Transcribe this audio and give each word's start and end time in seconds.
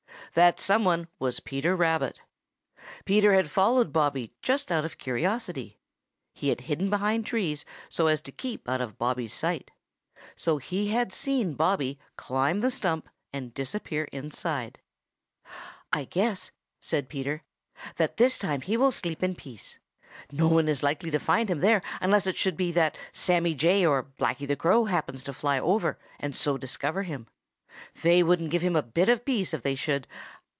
That 0.33 0.61
some 0.61 0.85
one 0.85 1.09
was 1.19 1.41
Peter 1.41 1.75
Rabbit. 1.75 2.21
Peter 3.03 3.33
had 3.33 3.51
followed 3.51 3.91
Bobby 3.91 4.33
just 4.41 4.71
out 4.71 4.85
of 4.85 4.97
curiosity. 4.97 5.77
He 6.33 6.47
had 6.47 6.61
hidden 6.61 6.89
behind 6.89 7.25
trees 7.25 7.65
so 7.89 8.07
as 8.07 8.21
to 8.21 8.31
keep 8.31 8.69
out 8.69 8.79
of 8.79 8.97
Bobby's 8.97 9.33
sight. 9.33 9.71
So 10.37 10.57
he 10.57 10.87
had 10.87 11.11
seen 11.11 11.55
Bobby 11.55 11.99
climb 12.15 12.61
the 12.61 12.71
stump 12.71 13.09
and 13.33 13.53
disappear 13.53 14.05
inside. 14.13 14.79
"I 15.91 16.05
guess," 16.05 16.51
said 16.79 17.09
Peter, 17.09 17.43
"that 17.97 18.15
this 18.15 18.39
time 18.39 18.61
he 18.61 18.77
will 18.77 18.93
sleep 18.93 19.21
in 19.21 19.35
peace. 19.35 19.79
No 20.31 20.47
one 20.47 20.69
is 20.69 20.81
likely 20.81 21.11
to 21.11 21.19
find 21.19 21.49
him 21.49 21.59
there 21.59 21.81
unless 21.99 22.25
it 22.25 22.37
should 22.37 22.55
be 22.55 22.71
that 22.71 22.97
Sammy 23.11 23.53
Jay 23.53 23.85
or 23.85 24.01
Blacky 24.01 24.47
the 24.47 24.55
Crow 24.55 24.85
happens 24.85 25.25
to 25.25 25.33
fly 25.33 25.59
over 25.59 25.99
and 26.21 26.33
so 26.33 26.57
discover 26.57 27.03
him. 27.03 27.27
They 28.03 28.21
wouldn't 28.21 28.51
give 28.51 28.61
him 28.61 28.75
a 28.75 28.83
bit 28.83 29.07
of 29.09 29.23
peace 29.25 29.53
if 29.53 29.63
they 29.63 29.75
should. 29.75 30.05